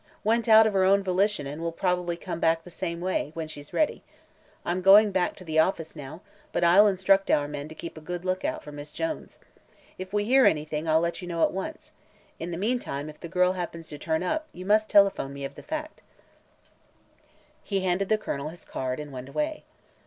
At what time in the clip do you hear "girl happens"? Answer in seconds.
13.29-13.89